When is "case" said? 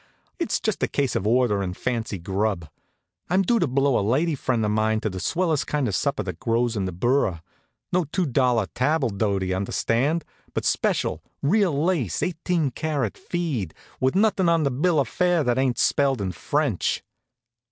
0.87-1.15